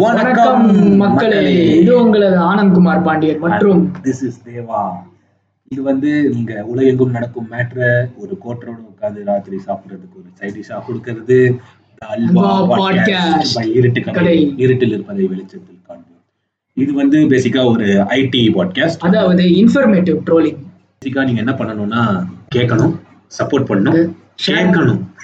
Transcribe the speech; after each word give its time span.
வணக்கம் 0.00 0.64
மக்களே. 0.96 1.42
இது 1.80 1.92
உங்களது 2.02 2.36
ஆனந்த்குமார் 2.36 3.02
பாண்டியர் 3.02 3.38
மற்றும் 3.38 3.80
திஸ் 4.04 4.22
இஸ் 4.28 4.40
தேவா 4.48 4.80
இது 5.70 5.82
வந்து 5.82 6.10
நீங்க 6.34 6.64
உலகெங்கும் 6.64 7.10
நடக்கும் 7.10 7.46
மேட்ரை 7.50 7.88
ஒரு 8.16 8.32
கோட்டரோட 8.44 8.78
உட்காந்து 8.92 9.24
ராத்திரி 9.24 9.56
சாப்பிடுறதுக்கு 9.66 10.18
ஒரு 10.20 10.28
சைட் 10.34 10.56
டிஷ்ஷா 10.56 10.78
அல்வா 12.02 12.48
இருட்டு 13.78 14.00
கடை. 14.04 14.54
இருட்டில் 14.56 14.92
இருப்பதை 14.92 15.26
வெளிச்சத்தில் 15.26 15.80
காண்போம். 15.88 16.20
இது 16.72 16.92
வந்து 16.92 17.18
பேசிக்கா 17.18 17.64
ஒரு 17.72 17.86
ஐடி 18.20 18.42
பாட்காஸ்ட் 18.58 19.06
அதாவது 19.10 19.42
இன்ஃபர்மேட்டிவ் 19.42 20.20
ட்ரோலிங் 20.30 20.60
பேசிக்கா 20.92 21.24
நீங்க 21.24 21.42
என்ன 21.46 21.52
பண்ணணும்னா 21.52 22.02
கேட்கணும் 22.54 22.94
சப்போர்ட் 23.38 23.70
பண்ணணும் 23.70 24.10
கேட்கணும். 24.48 25.02